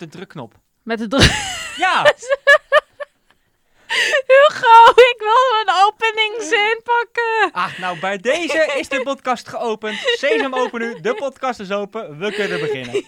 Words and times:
de 0.00 0.08
drukknop. 0.08 0.54
Met 0.82 0.98
de 0.98 1.06
druk. 1.08 1.30
Ja! 1.76 2.02
Hugo, 4.30 4.90
ik 4.90 5.16
wil 5.18 5.60
een 5.60 5.84
openingzin 5.86 6.80
pakken. 6.84 7.52
ah, 7.52 7.78
nou 7.78 7.98
bij 8.00 8.18
deze 8.18 8.74
is 8.78 8.88
de 8.88 9.00
podcast 9.02 9.48
geopend. 9.48 9.96
Sesam 9.98 10.54
open 10.54 10.80
nu, 10.80 11.00
de 11.00 11.14
podcast 11.14 11.60
is 11.60 11.70
open. 11.70 12.18
We 12.18 12.32
kunnen 12.32 12.60
beginnen. 12.60 13.04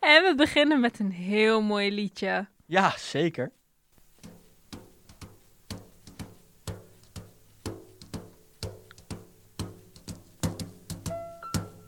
En 0.00 0.22
we 0.24 0.34
beginnen 0.36 0.80
met 0.80 0.98
een 0.98 1.10
heel 1.12 1.60
mooi 1.62 1.92
liedje. 1.94 2.46
Ja, 2.66 2.94
zeker. 2.96 3.52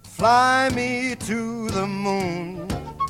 Fly 0.03 0.71
me 0.75 1.17
to 1.17 1.67
the 1.69 1.87
moon, 1.87 2.67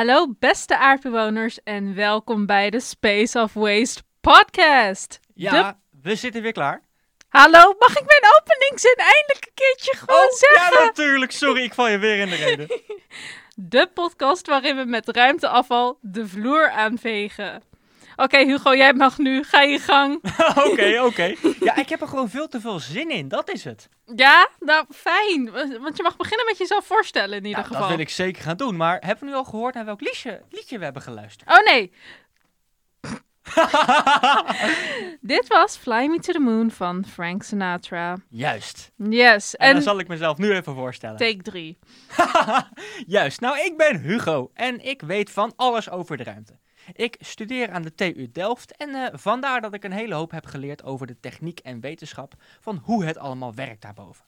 Hallo 0.00 0.34
beste 0.38 0.78
aardbewoners 0.78 1.62
en 1.62 1.94
welkom 1.94 2.46
bij 2.46 2.70
de 2.70 2.80
Space 2.80 3.40
of 3.40 3.52
Waste 3.54 4.02
podcast. 4.20 5.20
Ja, 5.34 5.62
De- 5.62 5.98
we 6.02 6.14
zitten 6.14 6.42
weer 6.42 6.52
klaar. 6.52 6.82
Hallo, 7.28 7.74
mag 7.78 7.88
ik 7.90 8.04
mijn 8.06 8.32
openingzin 8.40 8.94
eindelijk 8.96 9.46
een 9.46 9.54
keertje 9.54 9.96
gewoon 9.96 10.20
Oh, 10.24 10.32
zeggen? 10.32 10.78
ja 10.78 10.84
natuurlijk. 10.84 11.32
Sorry, 11.32 11.62
ik 11.62 11.74
val 11.74 11.88
je 11.88 11.98
weer 11.98 12.18
in 12.18 12.28
de 12.28 12.36
reden. 12.36 12.68
De 13.54 13.90
podcast 13.94 14.46
waarin 14.46 14.76
we 14.76 14.84
met 14.84 15.08
ruimteafval 15.08 15.98
de 16.00 16.26
vloer 16.28 16.70
aanvegen. 16.70 17.62
Oké 18.22 18.38
Hugo, 18.38 18.74
jij 18.74 18.92
mag 18.92 19.18
nu. 19.18 19.44
Ga 19.44 19.60
je 19.62 19.78
gang. 19.78 20.20
Oké, 20.70 21.00
oké. 21.02 21.34
Ja, 21.60 21.76
ik 21.76 21.88
heb 21.88 22.00
er 22.00 22.08
gewoon 22.08 22.28
veel 22.30 22.48
te 22.48 22.60
veel 22.60 22.78
zin 22.78 23.10
in. 23.10 23.28
Dat 23.28 23.50
is 23.52 23.64
het. 23.64 23.88
Ja, 24.16 24.48
nou 24.58 24.84
fijn. 24.94 25.50
Want 25.80 25.96
je 25.96 26.02
mag 26.02 26.16
beginnen 26.16 26.46
met 26.46 26.58
jezelf 26.58 26.86
voorstellen 26.86 27.38
in 27.38 27.44
ieder 27.44 27.50
Nou, 27.52 27.64
geval. 27.64 27.80
dat 27.80 27.90
wil 27.90 27.98
ik 27.98 28.08
zeker 28.08 28.42
gaan 28.42 28.56
doen. 28.56 28.76
Maar 28.76 28.98
hebben 29.00 29.24
we 29.24 29.30
nu 29.30 29.36
al 29.36 29.44
gehoord 29.44 29.74
naar 29.74 29.84
welk 29.84 30.00
liedje, 30.00 30.42
liedje 30.50 30.78
we 30.78 30.84
hebben 30.84 31.02
geluisterd? 31.02 31.50
Oh 31.50 31.64
nee. 31.64 31.92
Dit 35.20 35.46
was 35.48 35.76
Fly 35.76 36.06
Me 36.06 36.18
to 36.18 36.32
the 36.32 36.38
Moon 36.38 36.70
van 36.70 37.04
Frank 37.12 37.42
Sinatra. 37.42 38.16
Juist. 38.28 38.90
Yes, 38.96 39.56
En, 39.56 39.66
en, 39.68 39.74
dan 39.74 39.82
zal 39.82 39.98
ik 39.98 40.08
mezelf 40.08 40.38
nu 40.38 40.52
even 40.52 40.74
voorstellen. 40.74 41.16
take 41.16 41.42
3. 41.42 41.78
Juist. 43.06 43.40
Nou, 43.40 43.58
ik 43.58 43.76
ben 43.76 44.00
Hugo 44.00 44.50
en 44.54 44.84
ik 44.86 45.02
weet 45.02 45.30
van 45.30 45.52
alles 45.56 45.90
over 45.90 46.16
de 46.16 46.22
ruimte. 46.24 46.58
Ik 46.92 47.16
studeer 47.20 47.70
aan 47.70 47.82
de 47.82 47.94
TU 47.94 48.30
Delft 48.32 48.76
en 48.76 48.94
eh, 48.94 49.18
vandaar 49.18 49.60
dat 49.60 49.74
ik 49.74 49.84
een 49.84 49.92
hele 49.92 50.14
hoop 50.14 50.30
heb 50.30 50.46
geleerd 50.46 50.82
over 50.82 51.06
de 51.06 51.20
techniek 51.20 51.58
en 51.58 51.80
wetenschap 51.80 52.34
van 52.60 52.80
hoe 52.84 53.04
het 53.04 53.18
allemaal 53.18 53.54
werkt 53.54 53.82
daarboven. 53.82 54.24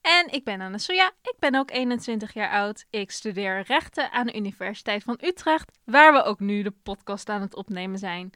En 0.00 0.32
ik 0.32 0.44
ben 0.44 0.60
Anna-Soja, 0.60 1.10
ik 1.22 1.34
ben 1.38 1.54
ook 1.54 1.70
21 1.70 2.34
jaar 2.34 2.50
oud. 2.50 2.84
Ik 2.90 3.10
studeer 3.10 3.62
rechten 3.66 4.12
aan 4.12 4.26
de 4.26 4.36
Universiteit 4.36 5.02
van 5.02 5.18
Utrecht, 5.22 5.78
waar 5.84 6.12
we 6.12 6.22
ook 6.22 6.40
nu 6.40 6.62
de 6.62 6.74
podcast 6.82 7.28
aan 7.28 7.40
het 7.40 7.54
opnemen 7.54 7.98
zijn. 7.98 8.32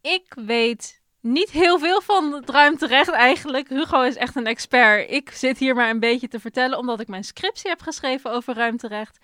Ik 0.00 0.34
weet 0.46 1.00
niet 1.20 1.50
heel 1.50 1.78
veel 1.78 2.00
van 2.00 2.32
het 2.32 2.50
ruimterecht 2.50 3.10
eigenlijk. 3.10 3.68
Hugo 3.68 4.02
is 4.02 4.16
echt 4.16 4.36
een 4.36 4.46
expert. 4.46 5.10
Ik 5.10 5.30
zit 5.30 5.58
hier 5.58 5.74
maar 5.74 5.90
een 5.90 6.00
beetje 6.00 6.28
te 6.28 6.40
vertellen 6.40 6.78
omdat 6.78 7.00
ik 7.00 7.08
mijn 7.08 7.24
scriptie 7.24 7.70
heb 7.70 7.80
geschreven 7.80 8.30
over 8.30 8.54
ruimterecht. 8.54 9.18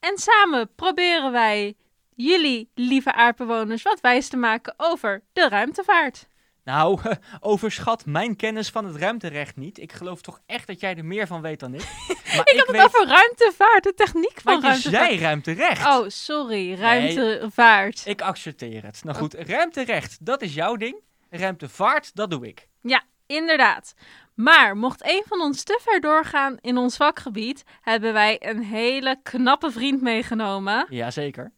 En 0.00 0.18
samen 0.18 0.74
proberen 0.74 1.32
wij 1.32 1.74
jullie, 2.14 2.70
lieve 2.74 3.12
aardbewoners, 3.12 3.82
wat 3.82 4.00
wijs 4.00 4.28
te 4.28 4.36
maken 4.36 4.74
over 4.76 5.22
de 5.32 5.48
ruimtevaart. 5.48 6.28
Nou, 6.64 7.00
overschat 7.40 8.06
mijn 8.06 8.36
kennis 8.36 8.70
van 8.70 8.84
het 8.84 8.96
ruimterecht 8.96 9.56
niet. 9.56 9.78
Ik 9.78 9.92
geloof 9.92 10.20
toch 10.20 10.40
echt 10.46 10.66
dat 10.66 10.80
jij 10.80 10.96
er 10.96 11.04
meer 11.04 11.26
van 11.26 11.42
weet 11.42 11.60
dan 11.60 11.74
ik. 11.74 11.80
Maar 12.36 12.50
Ik 12.50 12.58
had 12.66 12.76
het 12.76 12.84
over 12.84 13.06
ruimtevaart, 13.06 13.84
de 13.84 13.94
techniek 13.94 14.40
van 14.40 14.60
Want 14.60 14.82
je 14.82 14.90
zei 14.90 15.18
ruimterecht. 15.18 15.86
Oh, 15.86 16.08
sorry, 16.08 16.74
ruimtevaart. 16.74 18.02
Ik 18.06 18.20
accepteer 18.22 18.84
het. 18.84 19.04
Nou 19.04 19.16
goed, 19.16 19.34
ruimterecht, 19.34 20.26
dat 20.26 20.42
is 20.42 20.54
jouw 20.54 20.76
ding. 20.76 21.00
Ruimtevaart, 21.30 22.10
dat 22.14 22.30
doe 22.30 22.46
ik. 22.46 22.68
Ja, 22.82 23.02
inderdaad. 23.26 23.94
Maar 24.34 24.76
mocht 24.76 25.04
een 25.04 25.22
van 25.26 25.40
ons 25.40 25.62
te 25.62 25.80
ver 25.82 26.00
doorgaan 26.00 26.56
in 26.60 26.76
ons 26.76 26.96
vakgebied, 26.96 27.62
hebben 27.80 28.12
wij 28.12 28.36
een 28.48 28.62
hele 28.62 29.16
knappe 29.22 29.70
vriend 29.70 30.00
meegenomen. 30.02 30.86
Jazeker. 30.88 31.52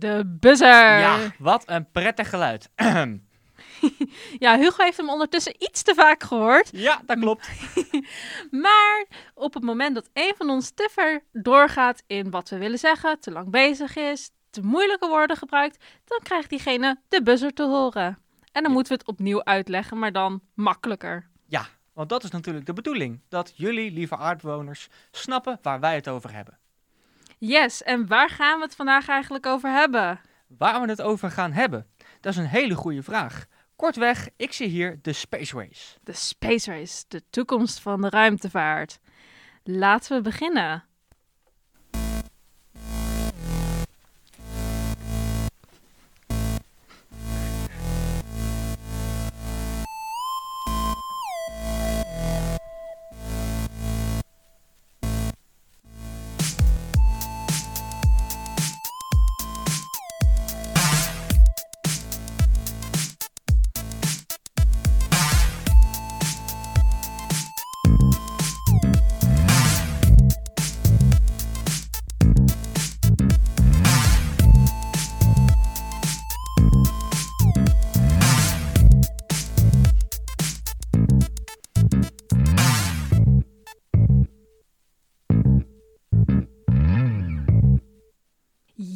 De 0.00 0.36
buzzer. 0.40 0.98
Ja, 0.98 1.18
wat 1.38 1.62
een 1.66 1.90
prettig 1.90 2.28
geluid. 2.28 2.68
Ja, 4.38 4.58
Hugo 4.58 4.82
heeft 4.82 4.96
hem 4.96 5.10
ondertussen 5.10 5.54
iets 5.58 5.82
te 5.82 5.94
vaak 5.94 6.22
gehoord. 6.22 6.70
ja, 6.72 7.00
dat 7.06 7.18
klopt. 7.18 7.50
Maar 8.64 9.06
op 9.34 9.54
het 9.54 9.62
moment 9.62 9.94
dat 9.94 10.08
een 10.12 10.34
van 10.36 10.50
ons 10.50 10.70
te 10.70 10.88
ver 10.92 11.22
doorgaat 11.32 12.02
in 12.06 12.30
wat 12.30 12.48
we 12.48 12.58
willen 12.58 12.78
zeggen, 12.78 13.20
te 13.20 13.30
lang 13.30 13.50
bezig 13.50 13.96
is, 13.96 14.30
te 14.50 14.62
moeilijke 14.62 15.08
woorden 15.08 15.36
gebruikt, 15.36 15.84
dan 16.04 16.18
krijgt 16.22 16.50
diegene 16.50 17.00
de 17.08 17.22
buzzer 17.22 17.52
te 17.52 17.62
horen. 17.62 18.18
En 18.52 18.62
dan 18.62 18.72
moeten 18.72 18.92
we 18.92 18.98
het 18.98 19.08
opnieuw 19.08 19.44
uitleggen, 19.44 19.98
maar 19.98 20.12
dan 20.12 20.40
makkelijker. 20.54 21.28
Ja, 21.46 21.66
want 21.92 22.08
dat 22.08 22.24
is 22.24 22.30
natuurlijk 22.30 22.66
de 22.66 22.72
bedoeling. 22.72 23.20
Dat 23.28 23.52
jullie, 23.56 23.92
lieve 23.92 24.16
aardbewoners, 24.16 24.88
snappen 25.10 25.58
waar 25.62 25.80
wij 25.80 25.94
het 25.94 26.08
over 26.08 26.32
hebben. 26.34 26.58
Yes, 27.42 27.82
en 27.82 28.06
waar 28.06 28.28
gaan 28.28 28.58
we 28.58 28.64
het 28.64 28.74
vandaag 28.74 29.08
eigenlijk 29.08 29.46
over 29.46 29.70
hebben? 29.70 30.20
Waar 30.46 30.80
we 30.80 30.88
het 30.88 31.02
over 31.02 31.30
gaan 31.30 31.52
hebben, 31.52 31.86
dat 32.20 32.32
is 32.32 32.38
een 32.38 32.46
hele 32.46 32.74
goede 32.74 33.02
vraag. 33.02 33.46
Kortweg, 33.76 34.28
ik 34.36 34.52
zie 34.52 34.68
hier 34.68 34.98
de 35.02 35.12
Space 35.12 35.56
Race. 35.56 35.98
De 36.02 36.12
Space 36.12 36.70
Race, 36.70 37.04
de 37.08 37.22
toekomst 37.30 37.80
van 37.80 38.00
de 38.00 38.08
ruimtevaart. 38.08 38.98
Laten 39.62 40.16
we 40.16 40.22
beginnen. 40.22 40.84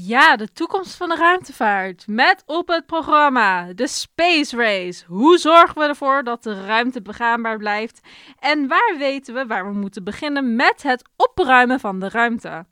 Ja, 0.06 0.36
de 0.36 0.52
toekomst 0.52 0.96
van 0.96 1.08
de 1.08 1.14
ruimtevaart. 1.14 2.04
Met 2.06 2.42
op 2.46 2.68
het 2.68 2.86
programma 2.86 3.72
de 3.72 3.86
Space 3.86 4.56
Race. 4.56 5.04
Hoe 5.06 5.38
zorgen 5.38 5.78
we 5.78 5.88
ervoor 5.88 6.24
dat 6.24 6.42
de 6.42 6.64
ruimte 6.66 7.02
begaanbaar 7.02 7.58
blijft? 7.58 8.00
En 8.38 8.68
waar 8.68 8.94
weten 8.98 9.34
we 9.34 9.46
waar 9.46 9.66
we 9.66 9.78
moeten 9.78 10.04
beginnen 10.04 10.56
met 10.56 10.82
het 10.82 11.08
opruimen 11.16 11.80
van 11.80 12.00
de 12.00 12.08
ruimte? 12.08 12.66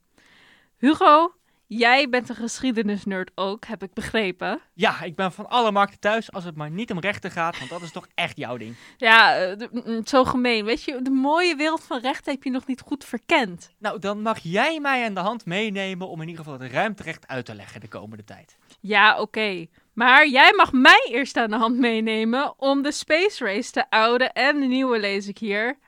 Hugo, 0.78 1.34
jij 1.78 2.08
bent 2.08 2.28
een 2.28 2.34
geschiedenisnerd 2.34 3.30
ook, 3.34 3.64
heb 3.64 3.82
ik 3.82 3.92
begrepen. 3.94 4.60
Ja, 4.74 5.02
ik 5.02 5.16
ben 5.16 5.32
van 5.32 5.48
alle 5.48 5.70
markten 5.70 6.00
thuis 6.00 6.32
als 6.32 6.44
het 6.44 6.56
maar 6.56 6.70
niet 6.70 6.90
om 6.90 7.00
rechten 7.00 7.30
gaat, 7.30 7.58
want 7.58 7.70
dat 7.70 7.82
is 7.82 7.92
toch 7.92 8.06
echt 8.14 8.36
jouw 8.36 8.56
ding. 8.56 8.76
Ja, 8.96 9.36
eh, 9.36 9.68
mm, 9.70 9.82
mm, 9.84 10.06
zo 10.06 10.24
gemeen. 10.24 10.64
Weet 10.64 10.82
je, 10.82 11.02
de 11.02 11.10
mooie 11.10 11.56
wereld 11.56 11.84
van 11.84 12.00
rechten 12.00 12.32
heb 12.32 12.42
je 12.42 12.50
nog 12.50 12.66
niet 12.66 12.80
goed 12.80 13.04
verkend. 13.04 13.70
Nou, 13.78 13.98
dan 13.98 14.22
mag 14.22 14.38
jij 14.38 14.80
mij 14.80 15.04
aan 15.04 15.14
de 15.14 15.20
hand 15.20 15.46
meenemen 15.46 16.08
om 16.08 16.20
in 16.20 16.28
ieder 16.28 16.44
geval 16.44 16.60
het 16.60 16.72
ruimterecht 16.72 17.28
uit 17.28 17.44
te 17.44 17.54
leggen 17.54 17.80
de 17.80 17.88
komende 17.88 18.24
tijd. 18.24 18.56
Ja, 18.80 19.20
oké. 19.20 19.66
Maar 19.92 20.28
jij 20.28 20.52
mag 20.56 20.72
mij 20.72 21.08
eerst 21.10 21.36
aan 21.36 21.50
de 21.50 21.56
hand 21.56 21.76
meenemen 21.76 22.54
om 22.60 22.82
de 22.82 22.92
Space 22.92 23.44
Race, 23.44 23.72
de 23.72 23.90
oude 23.90 24.24
en 24.24 24.60
de 24.60 24.66
nieuwe 24.66 24.98
lees 24.98 25.28
ik 25.28 25.38
hier, 25.38 25.78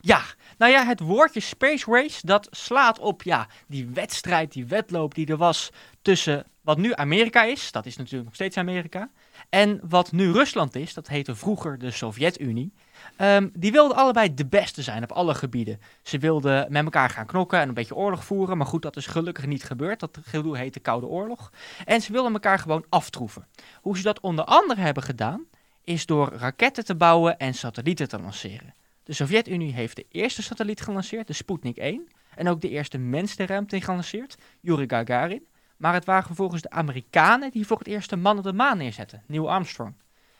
Ja, 0.00 0.22
nou 0.58 0.72
ja, 0.72 0.84
het 0.86 1.00
woordje 1.00 1.40
Space 1.40 1.90
Race, 1.90 2.26
dat 2.26 2.48
slaat 2.50 2.98
op 2.98 3.22
ja, 3.22 3.48
die 3.66 3.88
wedstrijd, 3.88 4.52
die 4.52 4.66
wedloop 4.66 5.14
die 5.14 5.26
er 5.26 5.36
was 5.36 5.70
tussen 6.02 6.46
wat 6.60 6.78
nu 6.78 6.94
Amerika 6.94 7.42
is, 7.42 7.72
dat 7.72 7.86
is 7.86 7.96
natuurlijk 7.96 8.24
nog 8.24 8.34
steeds 8.34 8.56
Amerika, 8.56 9.10
en 9.48 9.80
wat 9.88 10.12
nu 10.12 10.32
Rusland 10.32 10.74
is, 10.74 10.94
dat 10.94 11.08
heette 11.08 11.34
vroeger 11.34 11.78
de 11.78 11.90
Sovjet-Unie. 11.90 12.72
Ehm, 13.16 13.48
die 13.52 13.72
wilden 13.72 13.96
allebei 13.96 14.34
de 14.34 14.46
beste 14.46 14.82
zijn 14.82 15.02
op 15.02 15.12
alle 15.12 15.34
gebieden. 15.34 15.80
Ze 16.02 16.18
wilden 16.18 16.66
met 16.72 16.84
elkaar 16.84 17.10
gaan 17.10 17.26
knokken 17.26 17.58
en 17.60 17.68
een 17.68 17.74
beetje 17.74 17.94
oorlog 17.94 18.24
voeren, 18.24 18.56
maar 18.56 18.66
goed, 18.66 18.82
dat 18.82 18.96
is 18.96 19.06
gelukkig 19.06 19.46
niet 19.46 19.64
gebeurd. 19.64 20.00
Dat 20.00 20.18
gedoe 20.22 20.58
heet 20.58 20.74
de 20.74 20.80
Koude 20.80 21.06
Oorlog. 21.06 21.52
En 21.84 22.00
ze 22.00 22.12
wilden 22.12 22.32
elkaar 22.32 22.58
gewoon 22.58 22.84
aftroeven. 22.88 23.46
Hoe 23.80 23.96
ze 23.96 24.02
dat 24.02 24.20
onder 24.20 24.44
andere 24.44 24.80
hebben 24.80 25.02
gedaan, 25.02 25.44
is 25.84 26.06
door 26.06 26.32
raketten 26.32 26.84
te 26.84 26.94
bouwen 26.94 27.38
en 27.38 27.54
satellieten 27.54 28.08
te 28.08 28.20
lanceren. 28.20 28.74
De 29.04 29.12
Sovjet-Unie 29.12 29.72
heeft 29.72 29.96
de 29.96 30.06
eerste 30.08 30.42
satelliet 30.42 30.80
gelanceerd, 30.80 31.26
de 31.26 31.32
Sputnik 31.32 31.76
1. 31.76 32.08
En 32.34 32.48
ook 32.48 32.60
de 32.60 32.68
eerste 32.68 32.98
mens 32.98 33.36
de 33.36 33.46
ruimte 33.46 33.80
gelanceerd, 33.80 34.36
Yuri 34.60 34.88
Gagarin. 34.88 35.46
Maar 35.76 35.94
het 35.94 36.04
waren 36.04 36.26
vervolgens 36.26 36.62
de 36.62 36.70
Amerikanen 36.70 37.50
die 37.50 37.66
voor 37.66 37.78
het 37.78 37.86
eerst 37.86 38.12
een 38.12 38.20
man 38.20 38.38
op 38.38 38.44
de 38.44 38.52
maan 38.52 38.78
neerzetten, 38.78 39.22
Neil 39.26 39.50
Armstrong. 39.50 39.94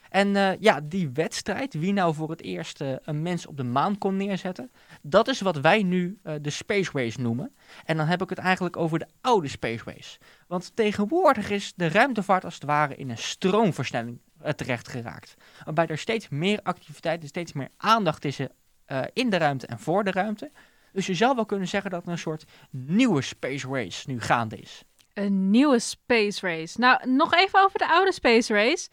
En 0.09 0.35
eh, 0.35 0.59
ja, 0.59 0.81
die 0.81 1.09
wedstrijd, 1.09 1.73
wie 1.73 1.93
nou 1.93 2.13
voor 2.13 2.29
het 2.29 2.41
eerst 2.41 2.81
eh, 2.81 2.93
een 3.01 3.21
mens 3.21 3.45
op 3.45 3.57
de 3.57 3.63
maan 3.63 3.97
kon 3.97 4.17
neerzetten, 4.17 4.71
dat 5.01 5.27
is 5.27 5.41
wat 5.41 5.57
wij 5.57 5.83
nu 5.83 6.19
eh, 6.23 6.33
de 6.41 6.49
Space 6.49 6.91
Race 6.93 7.21
noemen. 7.21 7.55
En 7.85 7.97
dan 7.97 8.07
heb 8.07 8.21
ik 8.21 8.29
het 8.29 8.37
eigenlijk 8.37 8.77
over 8.77 8.99
de 8.99 9.07
oude 9.21 9.47
Space 9.47 9.83
Race. 9.85 10.19
Want 10.47 10.75
tegenwoordig 10.75 11.49
is 11.49 11.73
de 11.75 11.87
ruimtevaart 11.87 12.45
als 12.45 12.53
het 12.53 12.63
ware 12.63 12.95
in 12.95 13.09
een 13.09 13.17
stroomversnelling 13.17 14.19
terecht 14.53 14.87
geraakt. 14.87 15.35
Waarbij 15.63 15.87
er 15.87 15.97
steeds 15.97 16.29
meer 16.29 16.59
activiteit 16.63 17.23
steeds 17.25 17.53
meer 17.53 17.69
aandacht 17.77 18.25
is 18.25 18.39
eh, 18.85 19.01
in 19.13 19.29
de 19.29 19.37
ruimte 19.37 19.67
en 19.67 19.79
voor 19.79 20.03
de 20.03 20.11
ruimte. 20.11 20.51
Dus 20.91 21.05
je 21.05 21.13
zou 21.13 21.35
wel 21.35 21.45
kunnen 21.45 21.67
zeggen 21.67 21.91
dat 21.91 22.05
er 22.05 22.11
een 22.11 22.17
soort 22.17 22.45
nieuwe 22.69 23.21
Space 23.21 23.67
Race 23.67 24.09
nu 24.09 24.21
gaande 24.21 24.57
is. 24.57 24.83
Een 25.13 25.49
nieuwe 25.49 25.79
Space 25.79 26.47
Race. 26.47 26.79
Nou, 26.79 27.09
nog 27.09 27.33
even 27.33 27.63
over 27.63 27.79
de 27.79 27.87
oude 27.87 28.13
Space 28.13 28.53
Race. 28.53 28.89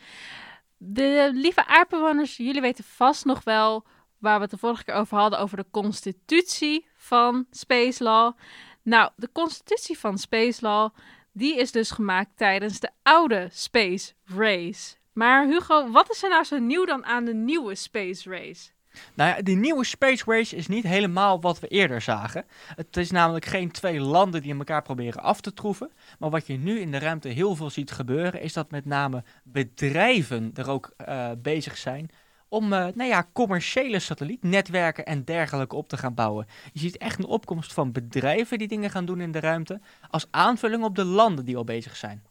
De 0.77 1.31
lieve 1.35 1.67
aardbewoners, 1.67 2.37
jullie 2.37 2.61
weten 2.61 2.85
vast 2.85 3.25
nog 3.25 3.45
wel 3.45 3.87
waar 4.19 4.37
we 4.37 4.43
het 4.43 4.51
de 4.51 4.59
vorige 4.59 4.85
keer 4.85 4.95
over 4.95 5.19
hadden, 5.19 5.39
over 5.39 5.57
de 5.57 5.67
constitutie 5.71 6.87
van 6.97 7.47
Space 7.51 8.03
Law. 8.03 8.37
Nou, 8.83 9.11
de 9.17 9.29
constitutie 9.33 9.99
van 9.99 10.19
Space 10.19 10.63
Law, 10.63 10.95
die 11.33 11.57
is 11.59 11.73
dus 11.73 11.91
gemaakt 11.91 12.37
tijdens 12.37 12.81
de 12.81 12.91
oude 13.03 13.49
Space 13.51 14.13
Race. 14.25 14.97
Maar 15.13 15.47
Hugo, 15.47 15.91
wat 15.91 16.11
is 16.11 16.23
er 16.23 16.29
nou 16.29 16.45
zo 16.45 16.59
nieuw 16.59 16.85
dan 16.85 17.05
aan 17.05 17.25
de 17.25 17.35
nieuwe 17.35 17.75
Space 17.75 18.31
Race? 18.31 18.71
Nou 19.15 19.37
ja, 19.37 19.43
die 19.43 19.57
nieuwe 19.57 19.85
Space 19.85 20.25
Race 20.27 20.57
is 20.57 20.67
niet 20.67 20.85
helemaal 20.85 21.41
wat 21.41 21.61
we 21.61 21.69
eerder 21.69 22.01
zagen. 22.01 22.45
Het 22.77 22.97
is 22.97 23.11
namelijk 23.11 23.45
geen 23.45 23.71
twee 23.71 24.01
landen 24.01 24.43
die 24.43 24.55
elkaar 24.55 24.83
proberen 24.83 25.23
af 25.23 25.41
te 25.41 25.55
troeven. 25.55 25.91
Maar 26.19 26.31
wat 26.31 26.47
je 26.47 26.59
nu 26.59 26.81
in 26.81 26.91
de 26.91 26.99
ruimte 26.99 27.29
heel 27.29 27.57
veel 27.57 27.71
ziet 27.71 27.91
gebeuren, 27.91 28.41
is 28.41 28.53
dat 28.53 28.71
met 28.71 28.85
name 28.85 29.25
bedrijven 29.45 30.51
er 30.55 30.71
ook 30.71 30.93
eh, 30.97 31.31
bezig 31.39 31.77
zijn 31.77 32.11
om 32.49 32.73
eh, 32.73 32.87
nou 32.95 33.09
ja, 33.09 33.29
commerciële 33.33 33.99
satellietnetwerken 33.99 35.07
en 35.07 35.25
dergelijke 35.25 35.77
op 35.77 35.89
te 35.89 35.97
gaan 35.97 36.15
bouwen. 36.15 36.47
Je 36.73 36.81
ziet 36.81 36.97
echt 36.97 37.19
een 37.19 37.25
opkomst 37.25 37.73
van 37.73 37.93
bedrijven 37.93 38.59
die 38.59 38.69
dingen 38.69 38.91
gaan 38.91 39.05
doen 39.05 39.21
in 39.21 39.33
de 39.33 39.41
ruimte, 39.41 39.81
als 40.11 40.27
aanvulling 40.31 40.85
op 40.85 40.97
de 40.97 41.05
landen 41.05 41.45
die 41.45 41.57
al 41.57 41.65
bezig 41.65 41.97
zijn. 41.97 42.23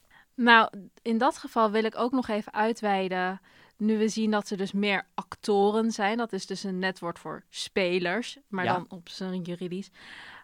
Nou, 0.43 0.69
in 1.01 1.17
dat 1.17 1.37
geval 1.37 1.71
wil 1.71 1.83
ik 1.83 1.97
ook 1.97 2.11
nog 2.11 2.27
even 2.27 2.53
uitweiden. 2.53 3.41
Nu 3.77 3.97
we 3.97 4.07
zien 4.07 4.31
dat 4.31 4.49
er 4.49 4.57
dus 4.57 4.71
meer 4.71 5.07
actoren 5.13 5.91
zijn. 5.91 6.17
Dat 6.17 6.33
is 6.33 6.45
dus 6.45 6.63
een 6.63 6.79
netwoord 6.79 7.19
voor 7.19 7.43
spelers. 7.49 8.37
Maar 8.47 8.65
Ja. 8.65 8.73
dan 8.73 8.85
op 8.89 9.09
zijn 9.09 9.41
juridisch. 9.41 9.89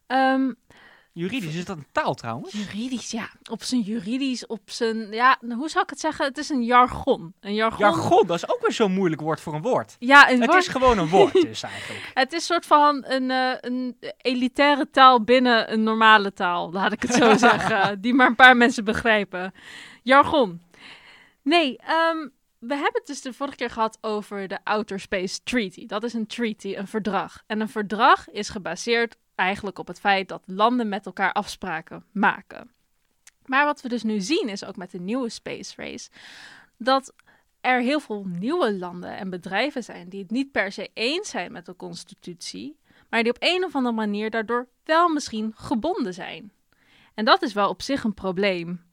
Ehm, 0.07 0.51
Juridisch 1.17 1.55
is 1.55 1.65
dat 1.65 1.77
een 1.77 1.85
taal 1.91 2.13
trouwens. 2.13 2.51
juridisch, 2.53 3.11
ja. 3.11 3.29
Op 3.51 3.63
zijn 3.63 3.81
juridisch, 3.81 4.45
op 4.45 4.61
zijn... 4.65 5.11
Ja, 5.11 5.37
hoe 5.55 5.69
zou 5.69 5.83
ik 5.83 5.89
het 5.89 5.99
zeggen? 5.99 6.25
Het 6.25 6.37
is 6.37 6.49
een 6.49 6.63
jargon. 6.63 7.33
Een 7.39 7.53
jargon. 7.53 7.79
Jargon, 7.79 8.27
dat 8.27 8.35
is 8.35 8.49
ook 8.49 8.61
weer 8.61 8.71
zo'n 8.71 8.91
moeilijk 8.93 9.21
woord 9.21 9.39
voor 9.41 9.53
een 9.53 9.61
woord. 9.61 9.95
Ja, 9.99 10.29
een 10.31 10.39
Het 10.41 10.49
woord- 10.49 10.61
is 10.61 10.67
gewoon 10.67 10.97
een 10.97 11.07
woord 11.09 11.33
dus 11.47 11.63
eigenlijk. 11.63 12.11
Het 12.13 12.33
is 12.33 12.37
een 12.39 12.45
soort 12.45 12.65
van 12.65 13.03
een, 13.07 13.31
eh, 13.31 13.51
een 13.59 13.97
elitaire 14.17 14.89
taal 14.89 15.23
binnen 15.23 15.71
een 15.73 15.83
normale 15.83 16.33
taal, 16.33 16.71
laat 16.71 16.91
ik 16.91 17.01
het 17.01 17.13
zo 17.13 17.37
zeggen. 17.47 18.01
Die 18.01 18.13
maar 18.13 18.27
een 18.27 18.35
paar 18.35 18.57
mensen 18.57 18.83
begrijpen. 18.83 19.53
Jargon. 20.03 20.61
Nee, 21.41 21.77
ehm, 21.77 22.27
we 22.59 22.73
hebben 22.73 22.93
het 22.93 23.07
dus 23.07 23.21
de 23.21 23.33
vorige 23.33 23.55
keer 23.57 23.69
gehad 23.69 23.97
over 24.01 24.47
de 24.47 24.59
Outer 24.63 24.99
Space 24.99 25.39
Treaty. 25.43 25.85
Dat 25.85 26.03
is 26.03 26.13
een 26.13 26.27
treaty, 26.27 26.75
een 26.75 26.87
verdrag. 26.87 27.43
En 27.47 27.59
een 27.61 27.69
verdrag 27.69 28.29
is 28.29 28.49
gebaseerd 28.49 29.15
eigenlijk 29.37 29.79
op 29.79 29.87
het 29.87 29.99
feit 29.99 30.27
dat 30.27 30.43
landen 30.45 30.89
met 30.89 31.05
elkaar 31.05 31.31
afspraken 31.31 32.05
maken. 32.11 32.71
Maar 33.45 33.65
wat 33.65 33.81
we 33.81 33.89
dus 33.89 34.03
nu 34.03 34.19
zien 34.21 34.49
is 34.49 34.65
ook 34.65 34.75
met 34.75 34.91
de 34.91 34.99
nieuwe 34.99 35.29
Space 35.29 35.73
Race 35.75 36.09
dat 36.77 37.13
er 37.61 37.81
heel 37.81 37.99
veel 37.99 38.23
nieuwe 38.25 38.77
landen 38.77 39.17
en 39.17 39.29
bedrijven 39.29 39.83
zijn 39.83 40.09
die 40.09 40.21
het 40.21 40.31
niet 40.31 40.51
per 40.51 40.71
se 40.71 40.89
eens 40.93 41.29
zijn 41.29 41.51
met 41.51 41.65
de 41.65 41.75
constitutie, 41.75 42.77
maar 43.09 43.23
die 43.23 43.31
op 43.31 43.37
een 43.39 43.63
of 43.63 43.75
andere 43.75 43.95
manier 43.95 44.29
daardoor 44.29 44.67
wel 44.83 45.09
misschien 45.09 45.53
gebonden 45.55 46.13
zijn. 46.13 46.51
En 47.13 47.25
dat 47.25 47.41
is 47.41 47.53
wel 47.53 47.69
op 47.69 47.81
zich 47.81 48.03
een 48.03 48.13
probleem. 48.13 48.85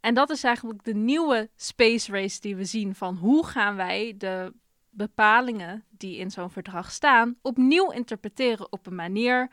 En 0.00 0.14
dat 0.14 0.30
is 0.30 0.44
eigenlijk 0.44 0.84
de 0.84 0.94
nieuwe 0.94 1.50
space 1.56 2.12
race 2.12 2.40
die 2.40 2.56
we 2.56 2.64
zien 2.64 2.94
van 2.94 3.16
hoe 3.16 3.46
gaan 3.46 3.76
wij 3.76 4.14
de 4.18 4.52
bepalingen 4.92 5.84
die 5.90 6.16
in 6.16 6.30
zo'n 6.30 6.50
verdrag 6.50 6.90
staan 6.90 7.36
opnieuw 7.42 7.90
interpreteren 7.90 8.72
op 8.72 8.86
een 8.86 8.94
manier 8.94 9.50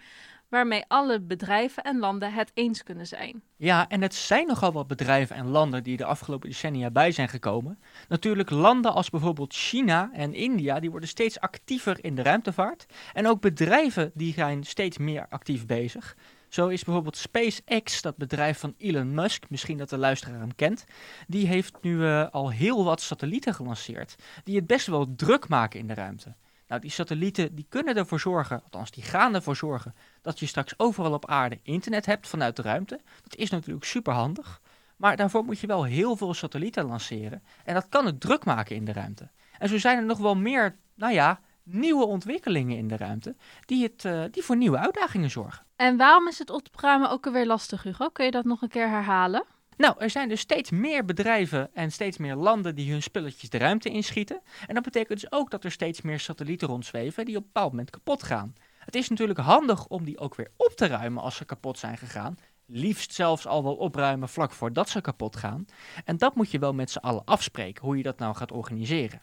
waarmee 0.49 0.85
alle 0.87 1.21
bedrijven 1.21 1.83
en 1.83 1.99
landen 1.99 2.33
het 2.33 2.51
eens 2.53 2.83
kunnen 2.83 3.07
zijn. 3.07 3.41
Ja, 3.55 3.87
en 3.87 4.01
het 4.01 4.13
zijn 4.15 4.47
nogal 4.47 4.71
wat 4.71 4.87
bedrijven 4.87 5.35
en 5.35 5.47
landen 5.47 5.83
die 5.83 5.97
de 5.97 6.05
afgelopen 6.05 6.49
decennia 6.49 6.91
bij 6.91 7.11
zijn 7.11 7.29
gekomen. 7.29 7.79
Natuurlijk 8.07 8.49
landen 8.49 8.93
als 8.93 9.09
bijvoorbeeld 9.09 9.53
China 9.53 10.09
en 10.13 10.33
India, 10.33 10.79
die 10.79 10.91
worden 10.91 11.09
steeds 11.09 11.39
actiever 11.39 12.03
in 12.03 12.15
de 12.15 12.21
ruimtevaart. 12.21 12.85
En 13.13 13.27
ook 13.27 13.41
bedrijven 13.41 14.11
die 14.13 14.33
zijn 14.33 14.63
steeds 14.63 14.97
meer 14.97 15.25
actief 15.29 15.65
bezig. 15.65 16.15
Zo 16.49 16.67
is 16.67 16.83
bijvoorbeeld 16.83 17.17
SpaceX, 17.17 18.01
dat 18.01 18.17
bedrijf 18.17 18.59
van 18.59 18.75
Elon 18.77 19.13
Musk, 19.13 19.49
misschien 19.49 19.77
dat 19.77 19.89
de 19.89 19.97
luisteraar 19.97 20.39
hem 20.39 20.55
kent, 20.55 20.85
die 21.27 21.47
heeft 21.47 21.77
nu 21.81 22.05
eh, 22.05 22.29
al 22.31 22.51
heel 22.51 22.83
wat 22.83 23.01
satellieten 23.01 23.53
gelanceerd, 23.53 24.15
die 24.43 24.55
het 24.55 24.67
best 24.67 24.87
wel 24.87 25.15
druk 25.15 25.47
maken 25.47 25.79
in 25.79 25.87
de 25.87 25.93
ruimte. 25.93 26.35
Nou, 26.67 26.81
die 26.81 26.91
satellieten 26.91 27.55
die 27.55 27.65
kunnen 27.69 27.95
ervoor 27.95 28.19
zorgen, 28.19 28.63
althans 28.63 28.91
die 28.91 29.03
gaan 29.03 29.35
ervoor 29.35 29.55
zorgen, 29.55 29.95
dat 30.21 30.39
je 30.39 30.45
straks 30.45 30.73
overal 30.77 31.13
op 31.13 31.27
aarde 31.29 31.59
internet 31.63 32.05
hebt 32.05 32.27
vanuit 32.27 32.55
de 32.55 32.61
ruimte. 32.61 32.99
Dat 33.23 33.35
is 33.35 33.49
natuurlijk 33.49 33.85
super 33.85 34.13
handig. 34.13 34.61
Maar 34.95 35.15
daarvoor 35.15 35.43
moet 35.43 35.59
je 35.59 35.67
wel 35.67 35.83
heel 35.83 36.15
veel 36.15 36.33
satellieten 36.33 36.85
lanceren. 36.85 37.43
En 37.63 37.73
dat 37.73 37.89
kan 37.89 38.05
het 38.05 38.19
druk 38.19 38.45
maken 38.45 38.75
in 38.75 38.85
de 38.85 38.93
ruimte. 38.93 39.29
En 39.57 39.69
zo 39.69 39.77
zijn 39.77 39.97
er 39.97 40.05
nog 40.05 40.17
wel 40.17 40.35
meer, 40.35 40.75
nou 40.95 41.13
ja, 41.13 41.39
nieuwe 41.63 42.05
ontwikkelingen 42.05 42.77
in 42.77 42.87
de 42.87 42.97
ruimte. 42.97 43.35
Die, 43.65 43.83
het, 43.83 44.05
eh, 44.05 44.23
die 44.31 44.43
voor 44.43 44.57
nieuwe 44.57 44.77
uitdagingen 44.77 45.29
zorgen. 45.29 45.65
En 45.79 45.97
waarom 45.97 46.27
is 46.27 46.39
het 46.39 46.49
opruimen 46.49 47.09
ook 47.09 47.25
alweer 47.25 47.45
lastig, 47.45 47.83
Hugo? 47.83 48.09
Kun 48.09 48.25
je 48.25 48.31
dat 48.31 48.45
nog 48.45 48.61
een 48.61 48.69
keer 48.69 48.89
herhalen? 48.89 49.45
Nou, 49.77 49.95
er 49.97 50.09
zijn 50.09 50.29
dus 50.29 50.39
steeds 50.39 50.69
meer 50.69 51.05
bedrijven 51.05 51.69
en 51.73 51.91
steeds 51.91 52.17
meer 52.17 52.35
landen 52.35 52.75
die 52.75 52.91
hun 52.91 53.01
spulletjes 53.01 53.49
de 53.49 53.57
ruimte 53.57 53.89
inschieten. 53.89 54.41
En 54.67 54.73
dat 54.73 54.83
betekent 54.83 55.19
dus 55.19 55.31
ook 55.31 55.51
dat 55.51 55.63
er 55.63 55.71
steeds 55.71 56.01
meer 56.01 56.19
satellieten 56.19 56.67
rondzweven 56.67 57.25
die 57.25 57.35
op 57.35 57.41
een 57.41 57.49
bepaald 57.53 57.71
moment 57.71 57.89
kapot 57.89 58.23
gaan. 58.23 58.53
Het 58.79 58.95
is 58.95 59.09
natuurlijk 59.09 59.39
handig 59.39 59.87
om 59.87 60.03
die 60.03 60.19
ook 60.19 60.35
weer 60.35 60.51
op 60.57 60.71
te 60.75 60.87
ruimen 60.87 61.23
als 61.23 61.35
ze 61.35 61.45
kapot 61.45 61.77
zijn 61.77 61.97
gegaan. 61.97 62.37
Liefst 62.65 63.13
zelfs 63.13 63.47
al 63.47 63.63
wel 63.63 63.75
opruimen 63.75 64.29
vlak 64.29 64.51
voordat 64.51 64.89
ze 64.89 65.01
kapot 65.01 65.35
gaan. 65.35 65.65
En 66.05 66.17
dat 66.17 66.35
moet 66.35 66.51
je 66.51 66.59
wel 66.59 66.73
met 66.73 66.91
z'n 66.91 66.97
allen 66.97 67.25
afspreken, 67.25 67.85
hoe 67.85 67.97
je 67.97 68.03
dat 68.03 68.19
nou 68.19 68.35
gaat 68.35 68.51
organiseren. 68.51 69.21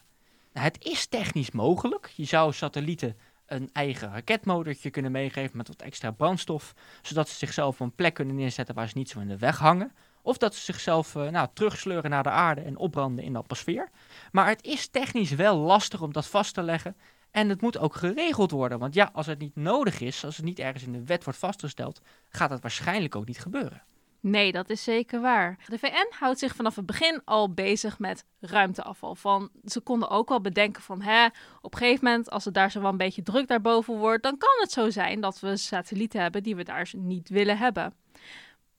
Nou, 0.53 0.69
het 0.69 0.85
is 0.85 1.07
technisch 1.07 1.51
mogelijk. 1.51 2.11
Je 2.15 2.25
zou 2.25 2.53
satellieten 2.53 3.17
een 3.47 3.69
eigen 3.73 4.13
raketmotortje 4.13 4.89
kunnen 4.89 5.11
meegeven 5.11 5.57
met 5.57 5.67
wat 5.67 5.81
extra 5.81 6.11
brandstof, 6.11 6.73
zodat 7.01 7.29
ze 7.29 7.35
zichzelf 7.35 7.73
op 7.73 7.79
een 7.79 7.95
plek 7.95 8.13
kunnen 8.13 8.35
neerzetten 8.35 8.75
waar 8.75 8.87
ze 8.87 8.97
niet 8.97 9.09
zo 9.09 9.19
in 9.19 9.27
de 9.27 9.37
weg 9.37 9.57
hangen. 9.57 9.91
Of 10.21 10.37
dat 10.37 10.55
ze 10.55 10.61
zichzelf 10.61 11.15
uh, 11.15 11.29
nou, 11.29 11.47
terugsleuren 11.53 12.09
naar 12.09 12.23
de 12.23 12.29
aarde 12.29 12.61
en 12.61 12.77
opbranden 12.77 13.23
in 13.23 13.33
de 13.33 13.39
atmosfeer. 13.39 13.89
Maar 14.31 14.47
het 14.47 14.63
is 14.63 14.87
technisch 14.87 15.31
wel 15.31 15.57
lastig 15.57 16.01
om 16.01 16.13
dat 16.13 16.27
vast 16.27 16.53
te 16.53 16.63
leggen. 16.63 16.95
En 17.31 17.49
het 17.49 17.61
moet 17.61 17.77
ook 17.77 17.95
geregeld 17.95 18.51
worden. 18.51 18.79
Want 18.79 18.93
ja, 18.93 19.09
als 19.13 19.25
het 19.25 19.39
niet 19.39 19.55
nodig 19.55 19.99
is, 19.99 20.25
als 20.25 20.35
het 20.35 20.45
niet 20.45 20.59
ergens 20.59 20.83
in 20.83 20.91
de 20.91 21.03
wet 21.03 21.23
wordt 21.23 21.39
vastgesteld, 21.39 22.01
gaat 22.29 22.49
het 22.49 22.61
waarschijnlijk 22.61 23.15
ook 23.15 23.27
niet 23.27 23.39
gebeuren. 23.39 23.83
Nee, 24.19 24.51
dat 24.51 24.69
is 24.69 24.83
zeker 24.83 25.21
waar. 25.21 25.57
De 25.67 25.79
VN 25.79 26.07
houdt 26.09 26.39
zich 26.39 26.55
vanaf 26.55 26.75
het 26.75 26.85
begin 26.85 27.21
al 27.25 27.53
bezig 27.53 27.99
met 27.99 28.25
ruimteafval. 28.39 29.15
Van, 29.15 29.49
ze 29.65 29.79
konden 29.79 30.09
ook 30.09 30.29
wel 30.29 30.41
bedenken 30.41 30.81
van, 30.81 31.01
hè, 31.01 31.25
op 31.61 31.73
een 31.73 31.79
gegeven 31.79 32.05
moment, 32.05 32.29
als 32.29 32.45
het 32.45 32.53
daar 32.53 32.71
zo 32.71 32.81
wel 32.81 32.89
een 32.89 32.97
beetje 32.97 33.23
druk 33.23 33.47
daarboven 33.47 33.97
wordt, 33.97 34.23
dan 34.23 34.37
kan 34.37 34.55
het 34.59 34.71
zo 34.71 34.89
zijn 34.89 35.21
dat 35.21 35.39
we 35.39 35.57
satellieten 35.57 36.21
hebben 36.21 36.43
die 36.43 36.55
we 36.55 36.63
daar 36.63 36.89
niet 36.95 37.29
willen 37.29 37.57
hebben. 37.57 37.93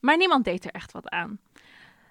Maar 0.00 0.16
niemand 0.16 0.44
deed 0.44 0.64
er 0.64 0.70
echt 0.70 0.92
wat 0.92 1.08
aan. 1.08 1.38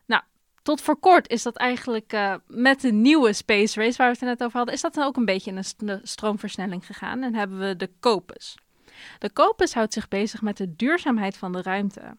Nou, 0.06 0.22
tot 0.62 0.82
voor 0.82 0.98
kort 0.98 1.30
is 1.30 1.44
dat 1.44 1.56
eigenlijk 1.56 2.14
uh, 2.14 2.36
met 2.48 2.82
de 2.82 2.92
nieuwe 2.92 3.34
Space 3.34 3.80
Race 3.80 3.98
waar 3.98 4.12
we 4.12 4.18
het 4.20 4.28
net 4.28 4.44
over 4.44 4.58
hadden, 4.58 4.76
is 4.76 4.82
dat 4.82 4.94
dan 4.94 5.06
ook 5.06 5.18
een 5.18 5.26
beetje 5.26 5.52
in 5.52 5.58
een 5.58 6.02
stroomversnelling 6.04 6.86
gegaan 6.86 7.24
en 7.24 7.36
hebben 7.36 7.60
we 7.60 7.76
de 7.76 7.90
COPUS. 8.00 8.58
De 9.20 9.34
COPUS 9.34 9.74
houdt 9.74 9.94
zich 9.94 10.08
bezig 10.08 10.42
met 10.42 10.58
de 10.58 10.76
duurzaamheid 10.76 11.38
van 11.38 11.52
de 11.52 11.62
ruimte. 11.62 12.18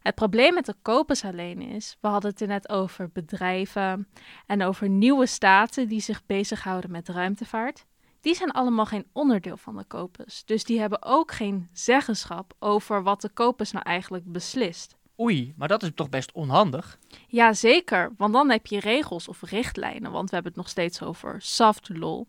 Het 0.00 0.14
probleem 0.14 0.54
met 0.54 0.66
de 0.66 0.74
COPUS 0.82 1.24
alleen 1.24 1.60
is, 1.62 1.96
we 2.00 2.08
hadden 2.08 2.30
het 2.30 2.40
er 2.40 2.46
net 2.46 2.68
over 2.68 3.10
bedrijven 3.12 4.08
en 4.46 4.62
over 4.62 4.88
nieuwe 4.88 5.26
staten 5.26 5.88
die 5.88 6.00
zich 6.00 6.26
bezighouden 6.26 6.90
met 6.90 7.08
ruimtevaart. 7.08 7.86
Die 8.20 8.34
zijn 8.34 8.50
allemaal 8.50 8.86
geen 8.86 9.06
onderdeel 9.12 9.56
van 9.56 9.76
de 9.76 9.86
COPUS. 9.88 10.44
Dus 10.44 10.64
die 10.64 10.80
hebben 10.80 11.02
ook 11.02 11.32
geen 11.32 11.68
zeggenschap 11.72 12.52
over 12.58 13.02
wat 13.02 13.20
de 13.20 13.32
COPUS 13.32 13.72
nou 13.72 13.84
eigenlijk 13.84 14.32
beslist. 14.32 14.96
Oei, 15.20 15.54
maar 15.56 15.68
dat 15.68 15.82
is 15.82 15.90
toch 15.94 16.08
best 16.08 16.32
onhandig? 16.32 16.98
Ja, 17.26 17.52
zeker. 17.52 18.12
Want 18.16 18.32
dan 18.32 18.50
heb 18.50 18.66
je 18.66 18.80
regels 18.80 19.28
of 19.28 19.42
richtlijnen. 19.42 20.10
Want 20.10 20.28
we 20.28 20.34
hebben 20.34 20.52
het 20.52 20.60
nog 20.60 20.70
steeds 20.70 21.02
over 21.02 21.36
soft 21.38 21.88
law. 21.88 22.26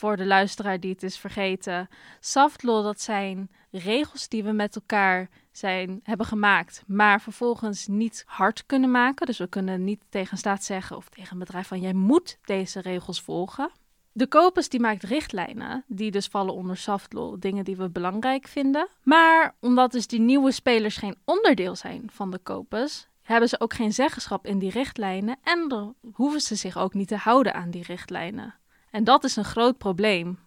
Voor 0.00 0.16
de 0.16 0.26
luisteraar 0.26 0.80
die 0.80 0.92
het 0.92 1.02
is 1.02 1.18
vergeten. 1.18 1.88
Soft 2.20 2.62
law, 2.62 2.84
dat 2.84 3.00
zijn 3.00 3.50
regels 3.70 4.28
die 4.28 4.42
we 4.42 4.52
met 4.52 4.74
elkaar 4.76 5.28
zijn, 5.52 6.00
hebben 6.02 6.26
gemaakt, 6.26 6.82
maar 6.86 7.20
vervolgens 7.20 7.86
niet 7.86 8.24
hard 8.26 8.66
kunnen 8.66 8.90
maken. 8.90 9.26
Dus 9.26 9.38
we 9.38 9.46
kunnen 9.46 9.84
niet 9.84 10.02
tegen 10.08 10.32
een 10.32 10.38
staat 10.38 10.64
zeggen 10.64 10.96
of 10.96 11.08
tegen 11.08 11.32
een 11.32 11.38
bedrijf 11.38 11.68
van 11.68 11.80
jij 11.80 11.92
moet 11.92 12.38
deze 12.44 12.80
regels 12.80 13.20
volgen. 13.20 13.70
De 14.12 14.28
COPUS 14.28 14.68
die 14.68 14.80
maakt 14.80 15.02
richtlijnen, 15.02 15.84
die 15.86 16.10
dus 16.10 16.26
vallen 16.26 16.54
onder 16.54 16.76
soft 16.76 17.12
law, 17.12 17.40
dingen 17.40 17.64
die 17.64 17.76
we 17.76 17.90
belangrijk 17.90 18.46
vinden. 18.46 18.88
Maar 19.02 19.54
omdat 19.60 19.92
dus 19.92 20.06
die 20.06 20.20
nieuwe 20.20 20.52
spelers 20.52 20.96
geen 20.96 21.16
onderdeel 21.24 21.76
zijn 21.76 22.10
van 22.12 22.30
de 22.30 22.40
COPUS, 22.42 23.08
hebben 23.22 23.48
ze 23.48 23.60
ook 23.60 23.74
geen 23.74 23.92
zeggenschap 23.92 24.46
in 24.46 24.58
die 24.58 24.70
richtlijnen 24.70 25.36
en 25.42 25.94
hoeven 26.12 26.40
ze 26.40 26.54
zich 26.54 26.78
ook 26.78 26.94
niet 26.94 27.08
te 27.08 27.16
houden 27.16 27.54
aan 27.54 27.70
die 27.70 27.84
richtlijnen. 27.84 28.59
En 28.90 29.04
dat 29.04 29.24
is 29.24 29.36
een 29.36 29.44
groot 29.44 29.78
probleem. 29.78 30.38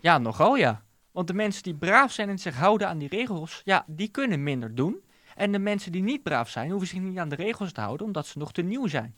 Ja, 0.00 0.18
nogal 0.18 0.56
ja. 0.56 0.82
Want 1.10 1.26
de 1.26 1.34
mensen 1.34 1.62
die 1.62 1.74
braaf 1.74 2.12
zijn 2.12 2.28
en 2.28 2.38
zich 2.38 2.56
houden 2.56 2.88
aan 2.88 2.98
die 2.98 3.08
regels, 3.08 3.62
ja, 3.64 3.84
die 3.86 4.08
kunnen 4.08 4.42
minder 4.42 4.74
doen. 4.74 5.02
En 5.34 5.52
de 5.52 5.58
mensen 5.58 5.92
die 5.92 6.02
niet 6.02 6.22
braaf 6.22 6.48
zijn, 6.48 6.70
hoeven 6.70 6.88
zich 6.88 7.00
niet 7.00 7.18
aan 7.18 7.28
de 7.28 7.36
regels 7.36 7.72
te 7.72 7.80
houden, 7.80 8.06
omdat 8.06 8.26
ze 8.26 8.38
nog 8.38 8.52
te 8.52 8.62
nieuw 8.62 8.86
zijn. 8.86 9.16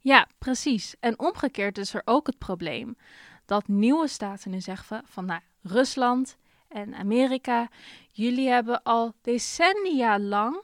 Ja, 0.00 0.28
precies. 0.38 0.96
En 1.00 1.18
omgekeerd 1.18 1.78
is 1.78 1.94
er 1.94 2.02
ook 2.04 2.26
het 2.26 2.38
probleem 2.38 2.96
dat 3.44 3.68
nieuwe 3.68 4.08
staten 4.08 4.50
nu 4.50 4.60
zeggen 4.60 5.02
van, 5.04 5.24
nou, 5.24 5.40
Rusland 5.62 6.36
en 6.68 6.94
Amerika, 6.94 7.68
jullie 8.12 8.48
hebben 8.48 8.82
al 8.82 9.12
decennia 9.22 10.18
lang 10.18 10.62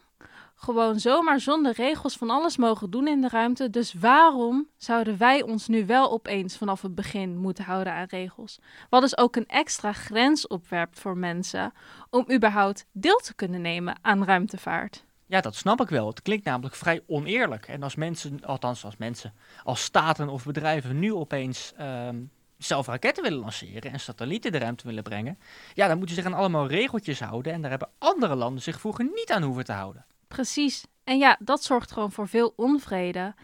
gewoon 0.63 1.01
zomaar 1.01 1.41
zonder 1.41 1.73
regels 1.73 2.17
van 2.17 2.31
alles 2.31 2.57
mogen 2.57 2.91
doen 2.91 3.09
in 3.09 3.21
de 3.21 3.29
ruimte. 3.29 3.71
Dus 3.71 3.95
waarom 3.95 4.69
zouden 4.77 5.19
wij 5.19 5.43
ons 5.43 5.69
nu 5.69 5.87
wel 5.87 6.11
opeens 6.11 6.57
vanaf 6.57 6.83
het 6.83 6.95
begin 6.95 7.37
moeten 7.37 7.65
houden 7.65 7.93
aan 7.93 8.07
regels? 8.09 8.59
Wat 8.89 9.01
dus 9.01 9.17
ook 9.17 9.37
een 9.37 9.47
extra 9.47 9.93
grens 9.93 10.47
opwerpt 10.47 11.01
voor 11.01 11.17
mensen 11.17 11.73
om 12.11 12.33
überhaupt 12.33 12.87
deel 12.93 13.17
te 13.17 13.35
kunnen 13.35 13.61
nemen 13.61 13.99
aan 14.01 14.25
ruimtevaart. 14.25 15.05
Ja, 15.27 15.41
dat 15.41 15.55
snap 15.55 15.81
ik 15.81 15.89
wel. 15.89 16.09
Het 16.09 16.23
klinkt 16.23 16.45
namelijk 16.45 16.75
vrij 16.75 17.01
oneerlijk. 17.07 17.69
En 17.69 17.83
als 17.83 17.95
mensen, 17.95 18.45
althans 18.45 18.85
als 18.85 18.97
mensen, 18.97 19.35
als 19.65 19.83
staten 19.83 20.29
of 20.29 20.45
bedrijven 20.45 20.99
nu 20.99 21.15
opeens 21.15 21.73
ehm, 21.77 22.17
zelf 22.59 22.87
raketten 22.87 23.23
willen 23.23 23.39
lanceren 23.39 23.93
en 23.93 24.01
satellieten 24.01 24.53
de 24.53 24.59
ruimte 24.59 24.87
willen 24.87 25.03
brengen, 25.03 25.39
ja, 25.75 25.89
dan 25.89 25.97
moeten 25.99 26.15
ze 26.15 26.23
zich 26.23 26.33
aan 26.33 26.39
allemaal 26.39 26.67
regeltjes 26.67 27.21
houden. 27.21 27.53
En 27.53 27.61
daar 27.61 27.71
hebben 27.71 27.91
andere 27.99 28.35
landen 28.35 28.63
zich 28.63 28.81
vroeger 28.81 29.05
niet 29.05 29.33
aan 29.33 29.43
hoeven 29.43 29.65
te 29.65 29.73
houden. 29.73 30.05
Precies. 30.33 30.85
En 31.05 31.19
ja, 31.19 31.37
dat 31.41 31.65
zorgt 31.65 31.93
gewoon 31.93 32.13
voor 32.13 32.29
veel 32.29 32.53
onvrede. 32.57 33.35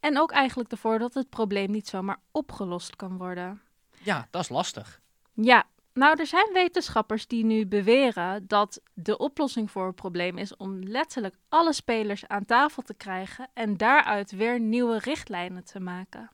En 0.00 0.18
ook 0.18 0.30
eigenlijk 0.30 0.70
ervoor 0.70 0.98
dat 0.98 1.14
het 1.14 1.28
probleem 1.28 1.70
niet 1.70 1.88
zomaar 1.88 2.20
opgelost 2.30 2.96
kan 2.96 3.16
worden. 3.16 3.62
Ja, 4.02 4.28
dat 4.30 4.42
is 4.42 4.48
lastig. 4.48 5.00
Ja, 5.32 5.66
nou, 5.92 6.20
er 6.20 6.26
zijn 6.26 6.52
wetenschappers 6.52 7.26
die 7.26 7.44
nu 7.44 7.66
beweren 7.66 8.46
dat 8.46 8.80
de 8.94 9.18
oplossing 9.18 9.70
voor 9.70 9.86
het 9.86 9.94
probleem 9.94 10.38
is 10.38 10.56
om 10.56 10.82
letterlijk 10.82 11.34
alle 11.48 11.72
spelers 11.72 12.26
aan 12.26 12.44
tafel 12.44 12.82
te 12.82 12.94
krijgen 12.94 13.48
en 13.54 13.76
daaruit 13.76 14.30
weer 14.30 14.60
nieuwe 14.60 14.98
richtlijnen 14.98 15.64
te 15.64 15.80
maken. 15.80 16.30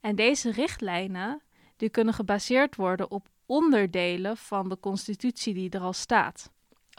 En 0.00 0.16
deze 0.16 0.50
richtlijnen 0.50 1.42
die 1.76 1.88
kunnen 1.88 2.14
gebaseerd 2.14 2.76
worden 2.76 3.10
op 3.10 3.28
onderdelen 3.46 4.36
van 4.36 4.68
de 4.68 4.80
constitutie 4.80 5.54
die 5.54 5.70
er 5.70 5.80
al 5.80 5.92
staat. 5.92 6.52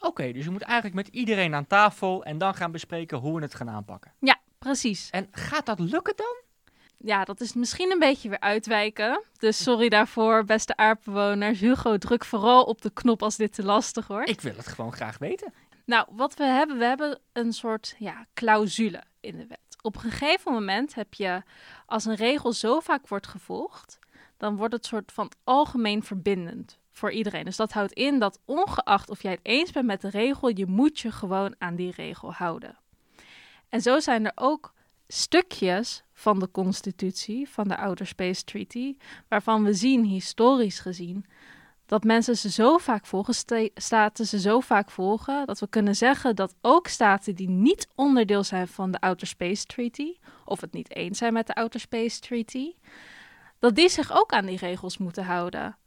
Oké, 0.06 0.32
dus 0.32 0.44
je 0.44 0.52
moet 0.52 0.62
eigenlijk 0.62 0.96
met 0.96 1.08
iedereen 1.08 1.56
aan 1.56 1.68
tafel 1.68 2.24
en 2.24 2.38
dan 2.38 2.54
gaan 2.54 2.72
bespreken 2.72 3.18
hoe 3.18 3.36
we 3.36 3.42
het 3.42 3.56
gaan 3.56 3.70
aanpakken. 3.70 4.12
Ja, 4.20 4.40
precies. 4.60 5.10
En 5.10 5.28
gaat 5.32 5.66
dat 5.66 5.80
lukken 5.80 6.16
dan? 6.16 6.36
Ja, 6.98 7.24
dat 7.24 7.42
is 7.42 7.54
misschien 7.54 7.92
een 7.92 8.00
beetje 8.00 8.30
weer 8.30 8.40
uitwijken. 8.40 9.24
Dus 9.38 9.64
sorry 9.64 9.90
daarvoor, 9.90 10.44
beste 10.44 10.78
aardbewoners. 10.78 11.60
Hugo, 11.60 11.98
druk 11.98 12.26
vooral 12.26 12.64
op 12.64 12.82
de 12.82 12.90
knop 12.90 13.24
als 13.24 13.36
dit 13.36 13.54
te 13.54 13.64
lastig 13.64 14.08
wordt. 14.08 14.30
Ik 14.30 14.42
wil 14.42 14.56
het 14.56 14.68
gewoon 14.68 14.94
graag 14.94 15.18
weten. 15.18 15.54
Nou, 15.86 16.08
wat 16.12 16.34
we 16.34 16.44
hebben, 16.44 16.78
we 16.78 16.86
hebben 16.86 17.20
een 17.34 17.54
soort 17.54 17.96
ja, 18.00 18.26
clausule 18.34 19.04
in 19.20 19.38
de 19.38 19.48
wet. 19.48 19.60
Op 19.82 19.96
een 19.96 20.02
gegeven 20.02 20.54
moment 20.54 20.96
heb 20.96 21.14
je, 21.14 21.42
als 21.86 22.06
een 22.06 22.16
regel 22.16 22.54
zo 22.54 22.80
vaak 22.80 23.08
wordt 23.08 23.28
gevolgd, 23.28 24.00
dan 24.38 24.56
wordt 24.56 24.74
het 24.74 24.86
soort 24.86 25.12
van 25.12 25.32
algemeen 25.44 26.04
verbindend 26.04 26.80
voor 26.96 27.12
iedereen. 27.12 27.46
Dus 27.46 27.56
dat 27.56 27.72
houdt 27.72 27.94
in 27.94 28.20
dat 28.20 28.40
ongeacht 28.46 29.10
of 29.10 29.22
jij 29.22 29.32
het 29.32 29.40
eens 29.44 29.72
bent 29.72 29.86
met 29.86 30.02
de 30.02 30.10
regel, 30.10 30.58
je 30.58 30.66
moet 30.66 31.00
je 31.00 31.12
gewoon 31.12 31.56
aan 31.58 31.76
die 31.76 31.92
regel 31.92 32.34
houden. 32.34 32.78
En 33.70 33.82
zo 33.82 34.00
zijn 34.00 34.26
er 34.26 34.32
ook 34.36 34.74
stukjes 35.08 36.04
van 36.14 36.40
de 36.40 36.52
constitutie, 36.52 37.50
van 37.50 37.68
de 37.68 37.78
Outer 37.78 38.08
Space 38.08 38.44
Treaty, 38.44 38.98
waarvan 39.28 39.64
we 39.64 39.74
zien, 39.74 40.04
historisch 40.04 40.80
gezien, 40.80 41.26
dat 41.86 42.04
mensen 42.04 42.38
ze 42.38 42.52
zo 42.52 42.78
vaak 42.78 43.06
volgen, 43.06 43.34
staten 43.74 44.26
ze 44.26 44.40
zo 44.40 44.60
vaak 44.60 44.92
volgen, 44.92 45.46
dat 45.46 45.60
we 45.60 45.68
kunnen 45.68 45.96
zeggen 45.96 46.36
dat 46.36 46.56
ook 46.62 46.88
staten 46.88 47.36
die 47.36 47.50
niet 47.50 47.88
onderdeel 47.96 48.44
zijn 48.44 48.68
van 48.68 48.92
de 48.92 49.00
Outer 49.00 49.28
Space 49.28 49.66
Treaty, 49.66 50.18
of 50.46 50.62
het 50.62 50.74
niet 50.74 50.96
eens 50.96 51.18
zijn 51.18 51.34
met 51.34 51.48
de 51.48 51.56
Outer 51.56 51.80
Space 51.80 52.20
Treaty, 52.20 52.74
dat 53.60 53.76
die 53.76 53.90
zich 53.90 54.12
ook 54.12 54.32
aan 54.32 54.46
die 54.46 54.58
regels 54.58 54.98
moeten 54.98 55.26
houden. 55.26 55.78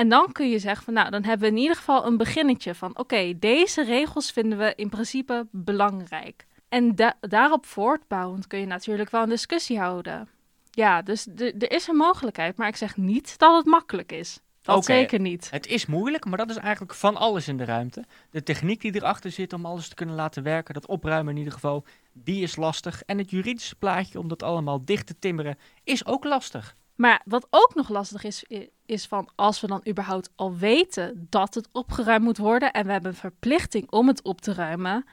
En 0.00 0.08
dan 0.08 0.32
kun 0.32 0.50
je 0.50 0.58
zeggen 0.58 0.84
van 0.84 0.94
nou, 0.94 1.10
dan 1.10 1.24
hebben 1.24 1.48
we 1.48 1.54
in 1.54 1.60
ieder 1.60 1.76
geval 1.76 2.06
een 2.06 2.16
beginnetje 2.16 2.74
van 2.74 2.98
oké, 2.98 3.38
deze 3.38 3.84
regels 3.84 4.30
vinden 4.30 4.58
we 4.58 4.72
in 4.76 4.88
principe 4.88 5.46
belangrijk. 5.50 6.46
En 6.68 6.94
daarop 7.20 7.66
voortbouwend 7.66 8.46
kun 8.46 8.58
je 8.58 8.66
natuurlijk 8.66 9.10
wel 9.10 9.22
een 9.22 9.28
discussie 9.28 9.78
houden. 9.78 10.28
Ja, 10.70 11.02
dus 11.02 11.26
er 11.36 11.70
is 11.72 11.88
een 11.88 11.96
mogelijkheid, 11.96 12.56
maar 12.56 12.68
ik 12.68 12.76
zeg 12.76 12.96
niet 12.96 13.38
dat 13.38 13.56
het 13.56 13.66
makkelijk 13.66 14.12
is. 14.12 14.40
Dat 14.62 14.84
zeker 14.84 15.20
niet. 15.20 15.50
Het 15.50 15.66
is 15.66 15.86
moeilijk, 15.86 16.24
maar 16.24 16.38
dat 16.38 16.50
is 16.50 16.56
eigenlijk 16.56 16.94
van 16.94 17.16
alles 17.16 17.48
in 17.48 17.56
de 17.56 17.64
ruimte. 17.64 18.04
De 18.30 18.42
techniek 18.42 18.80
die 18.80 18.94
erachter 18.94 19.30
zit 19.30 19.52
om 19.52 19.66
alles 19.66 19.88
te 19.88 19.94
kunnen 19.94 20.14
laten 20.14 20.42
werken, 20.42 20.74
dat 20.74 20.86
opruimen 20.86 21.32
in 21.32 21.38
ieder 21.38 21.52
geval, 21.52 21.84
die 22.12 22.42
is 22.42 22.56
lastig. 22.56 23.02
En 23.02 23.18
het 23.18 23.30
juridische 23.30 23.76
plaatje 23.76 24.18
om 24.18 24.28
dat 24.28 24.42
allemaal 24.42 24.84
dicht 24.84 25.06
te 25.06 25.18
timmeren, 25.18 25.58
is 25.84 26.06
ook 26.06 26.24
lastig. 26.24 26.76
Maar 27.00 27.22
wat 27.24 27.46
ook 27.50 27.74
nog 27.74 27.88
lastig 27.88 28.24
is, 28.24 28.44
is 28.86 29.06
van 29.06 29.28
als 29.34 29.60
we 29.60 29.66
dan 29.66 29.82
überhaupt 29.88 30.30
al 30.34 30.56
weten 30.56 31.26
dat 31.30 31.54
het 31.54 31.68
opgeruimd 31.72 32.24
moet 32.24 32.38
worden 32.38 32.72
en 32.72 32.86
we 32.86 32.92
hebben 32.92 33.10
een 33.10 33.16
verplichting 33.16 33.90
om 33.90 34.08
het 34.08 34.22
op 34.22 34.40
te 34.40 34.54
ruimen, 34.54 35.04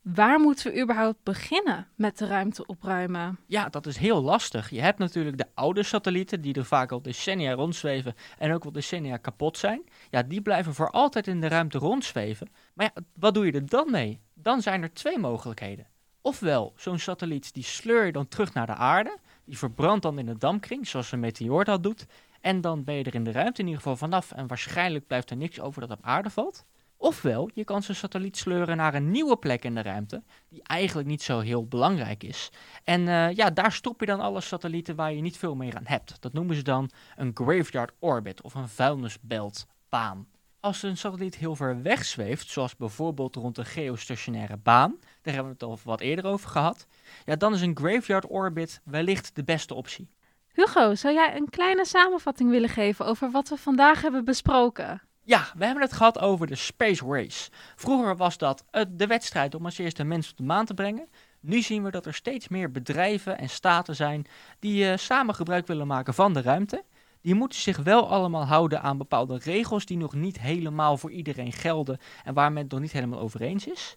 waar 0.00 0.40
moeten 0.40 0.72
we 0.72 0.80
überhaupt 0.80 1.22
beginnen 1.22 1.88
met 1.94 2.18
de 2.18 2.26
ruimte 2.26 2.66
opruimen? 2.66 3.38
Ja, 3.46 3.68
dat 3.68 3.86
is 3.86 3.96
heel 3.96 4.22
lastig. 4.22 4.70
Je 4.70 4.80
hebt 4.80 4.98
natuurlijk 4.98 5.38
de 5.38 5.46
oude 5.54 5.82
satellieten 5.82 6.40
die 6.40 6.54
er 6.54 6.64
vaak 6.64 6.92
al 6.92 7.02
decennia 7.02 7.52
rondzweven 7.52 8.14
en 8.38 8.52
ook 8.52 8.64
al 8.64 8.72
decennia 8.72 9.16
kapot 9.16 9.58
zijn. 9.58 9.82
Ja, 10.10 10.22
die 10.22 10.40
blijven 10.40 10.74
voor 10.74 10.90
altijd 10.90 11.26
in 11.26 11.40
de 11.40 11.48
ruimte 11.48 11.78
rondzweven. 11.78 12.48
Maar 12.74 12.90
ja, 12.94 13.02
wat 13.14 13.34
doe 13.34 13.46
je 13.46 13.52
er 13.52 13.68
dan 13.68 13.90
mee? 13.90 14.20
Dan 14.34 14.62
zijn 14.62 14.82
er 14.82 14.92
twee 14.92 15.18
mogelijkheden. 15.18 15.86
Ofwel, 16.22 16.72
zo'n 16.76 16.98
satelliet 16.98 17.54
die 17.54 17.64
sleur 17.64 18.06
je 18.06 18.12
dan 18.12 18.28
terug 18.28 18.54
naar 18.54 18.66
de 18.66 18.74
aarde 18.74 19.18
die 19.50 19.58
verbrandt 19.58 20.02
dan 20.02 20.18
in 20.18 20.26
de 20.26 20.36
dampkring, 20.36 20.86
zoals 20.86 21.12
een 21.12 21.20
meteoor 21.20 21.64
dat 21.64 21.82
doet. 21.82 22.06
En 22.40 22.60
dan 22.60 22.84
ben 22.84 22.94
je 22.94 23.04
er 23.04 23.14
in 23.14 23.24
de 23.24 23.32
ruimte 23.32 23.60
in 23.60 23.66
ieder 23.66 23.82
geval 23.82 23.96
vanaf 23.96 24.32
en 24.32 24.46
waarschijnlijk 24.46 25.06
blijft 25.06 25.30
er 25.30 25.36
niks 25.36 25.60
over 25.60 25.80
dat 25.80 25.90
op 25.90 26.04
aarde 26.04 26.30
valt. 26.30 26.64
Ofwel, 26.96 27.50
je 27.54 27.64
kan 27.64 27.82
zijn 27.82 27.96
satelliet 27.96 28.36
sleuren 28.36 28.76
naar 28.76 28.94
een 28.94 29.10
nieuwe 29.10 29.36
plek 29.36 29.64
in 29.64 29.74
de 29.74 29.82
ruimte, 29.82 30.22
die 30.48 30.62
eigenlijk 30.62 31.08
niet 31.08 31.22
zo 31.22 31.40
heel 31.40 31.66
belangrijk 31.66 32.22
is. 32.22 32.50
En 32.84 33.08
eh, 33.08 33.36
ja, 33.36 33.50
daar 33.50 33.72
stop 33.72 34.00
je 34.00 34.06
dan 34.06 34.20
alle 34.20 34.40
satellieten 34.40 34.96
waar 34.96 35.12
je 35.12 35.20
niet 35.20 35.36
veel 35.36 35.54
meer 35.54 35.76
aan 35.76 35.86
hebt. 35.86 36.16
Dat 36.20 36.32
noemen 36.32 36.56
ze 36.56 36.62
dan 36.62 36.90
een 37.16 37.30
graveyard 37.34 37.92
orbit 37.98 38.42
of 38.42 38.54
een 38.54 38.68
vuilnisbeltbaan. 38.68 40.26
Als 40.60 40.82
een 40.82 40.96
satelliet 40.96 41.36
heel 41.36 41.56
ver 41.56 41.82
weg 41.82 42.04
zweeft, 42.04 42.50
zoals 42.50 42.76
bijvoorbeeld 42.76 43.36
rond 43.36 43.56
de 43.56 43.64
geostationaire 43.64 44.56
baan, 44.56 44.96
daar 45.22 45.34
hebben 45.34 45.52
we 45.52 45.58
het 45.58 45.62
al 45.62 45.78
wat 45.84 46.00
eerder 46.00 46.24
over 46.24 46.50
gehad, 46.50 46.86
ja, 47.24 47.36
dan 47.36 47.54
is 47.54 47.60
een 47.60 47.76
graveyard 47.76 48.28
orbit 48.28 48.80
wellicht 48.84 49.34
de 49.34 49.44
beste 49.44 49.74
optie. 49.74 50.08
Hugo, 50.52 50.94
zou 50.94 51.14
jij 51.14 51.36
een 51.36 51.48
kleine 51.50 51.84
samenvatting 51.84 52.50
willen 52.50 52.68
geven 52.68 53.06
over 53.06 53.30
wat 53.30 53.48
we 53.48 53.56
vandaag 53.56 54.02
hebben 54.02 54.24
besproken? 54.24 55.02
Ja, 55.22 55.44
we 55.56 55.64
hebben 55.64 55.82
het 55.82 55.92
gehad 55.92 56.18
over 56.18 56.46
de 56.46 56.54
Space 56.54 57.04
Race. 57.06 57.50
Vroeger 57.76 58.16
was 58.16 58.38
dat 58.38 58.64
uh, 58.72 58.82
de 58.88 59.06
wedstrijd 59.06 59.54
om 59.54 59.64
als 59.64 59.78
eerste 59.78 60.04
mensen 60.04 60.32
op 60.32 60.38
de 60.38 60.44
maan 60.44 60.64
te 60.64 60.74
brengen. 60.74 61.08
Nu 61.40 61.62
zien 61.62 61.82
we 61.82 61.90
dat 61.90 62.06
er 62.06 62.14
steeds 62.14 62.48
meer 62.48 62.70
bedrijven 62.70 63.38
en 63.38 63.48
staten 63.48 63.96
zijn 63.96 64.26
die 64.58 64.84
uh, 64.84 64.96
samen 64.96 65.34
gebruik 65.34 65.66
willen 65.66 65.86
maken 65.86 66.14
van 66.14 66.32
de 66.32 66.42
ruimte. 66.42 66.84
Die 67.22 67.34
moeten 67.34 67.60
zich 67.60 67.76
wel 67.76 68.08
allemaal 68.08 68.44
houden 68.44 68.82
aan 68.82 68.98
bepaalde 68.98 69.38
regels 69.38 69.84
die 69.84 69.96
nog 69.96 70.14
niet 70.14 70.40
helemaal 70.40 70.96
voor 70.96 71.10
iedereen 71.10 71.52
gelden 71.52 71.98
en 72.24 72.34
waar 72.34 72.52
men 72.52 72.62
het 72.62 72.72
nog 72.72 72.80
niet 72.80 72.92
helemaal 72.92 73.20
over 73.20 73.40
eens 73.42 73.66
is. 73.66 73.96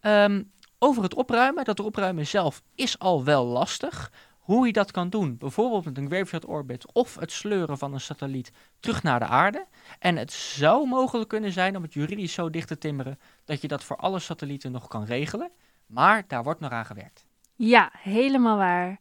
Um, 0.00 0.52
over 0.78 1.02
het 1.02 1.14
opruimen, 1.14 1.64
dat 1.64 1.80
opruimen 1.80 2.26
zelf 2.26 2.62
is 2.74 2.98
al 2.98 3.24
wel 3.24 3.46
lastig. 3.46 4.12
Hoe 4.38 4.66
je 4.66 4.72
dat 4.72 4.90
kan 4.90 5.10
doen, 5.10 5.36
bijvoorbeeld 5.38 5.84
met 5.84 5.98
een 5.98 6.06
graveyard 6.06 6.46
orbit 6.46 6.92
of 6.92 7.14
het 7.14 7.32
sleuren 7.32 7.78
van 7.78 7.92
een 7.92 8.00
satelliet 8.00 8.52
terug 8.80 9.02
naar 9.02 9.18
de 9.18 9.26
aarde. 9.26 9.66
En 9.98 10.16
het 10.16 10.32
zou 10.32 10.88
mogelijk 10.88 11.28
kunnen 11.28 11.52
zijn 11.52 11.76
om 11.76 11.82
het 11.82 11.94
juridisch 11.94 12.32
zo 12.32 12.50
dicht 12.50 12.68
te 12.68 12.78
timmeren 12.78 13.18
dat 13.44 13.60
je 13.60 13.68
dat 13.68 13.84
voor 13.84 13.96
alle 13.96 14.18
satellieten 14.18 14.72
nog 14.72 14.88
kan 14.88 15.04
regelen. 15.04 15.50
Maar 15.86 16.24
daar 16.26 16.42
wordt 16.42 16.60
nog 16.60 16.70
aan 16.70 16.86
gewerkt. 16.86 17.26
Ja, 17.56 17.90
helemaal 17.92 18.56
waar. 18.56 19.00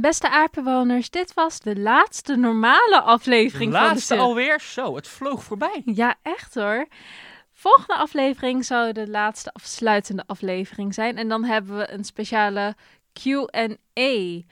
Beste 0.00 0.30
aardbewoners, 0.30 1.10
dit 1.10 1.34
was 1.34 1.60
de 1.60 1.78
laatste 1.78 2.36
normale 2.36 3.00
aflevering 3.00 3.72
laatste 3.72 4.06
van 4.06 4.16
de 4.16 4.22
alweer? 4.22 4.60
Zo, 4.60 4.94
het 4.94 5.08
vloog 5.08 5.44
voorbij. 5.44 5.82
Ja, 5.84 6.14
echt 6.22 6.54
hoor. 6.54 6.86
Volgende 7.52 7.94
aflevering 7.94 8.64
zou 8.64 8.92
de 8.92 9.08
laatste 9.08 9.52
afsluitende 9.52 10.22
aflevering 10.26 10.94
zijn. 10.94 11.16
En 11.16 11.28
dan 11.28 11.44
hebben 11.44 11.76
we 11.76 11.92
een 11.92 12.04
speciale 12.04 12.76
QA. 13.12 14.42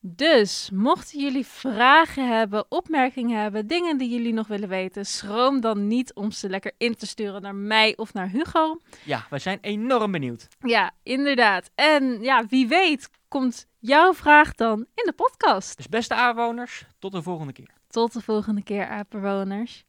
Dus 0.00 0.70
mochten 0.72 1.20
jullie 1.20 1.46
vragen 1.46 2.28
hebben, 2.28 2.64
opmerkingen 2.68 3.42
hebben, 3.42 3.66
dingen 3.66 3.98
die 3.98 4.08
jullie 4.08 4.32
nog 4.32 4.46
willen 4.46 4.68
weten, 4.68 5.06
schroom 5.06 5.60
dan 5.60 5.86
niet 5.86 6.14
om 6.14 6.30
ze 6.30 6.48
lekker 6.48 6.72
in 6.78 6.94
te 6.94 7.06
sturen 7.06 7.42
naar 7.42 7.54
mij 7.54 7.96
of 7.96 8.12
naar 8.12 8.28
Hugo. 8.28 8.80
Ja, 9.04 9.26
we 9.30 9.38
zijn 9.38 9.58
enorm 9.60 10.12
benieuwd. 10.12 10.48
Ja, 10.60 10.90
inderdaad. 11.02 11.70
En 11.74 12.22
ja, 12.22 12.46
wie 12.48 12.68
weet 12.68 13.10
komt 13.34 13.66
jouw 13.78 14.14
vraag 14.14 14.54
dan 14.54 14.78
in 14.78 15.04
de 15.04 15.12
podcast. 15.12 15.76
Dus 15.76 15.88
beste 15.88 16.14
aardbewoners, 16.14 16.86
tot 16.98 17.12
de 17.12 17.22
volgende 17.22 17.52
keer. 17.52 17.70
Tot 17.88 18.12
de 18.12 18.20
volgende 18.20 18.62
keer, 18.62 18.86
aardbewoners. 18.86 19.84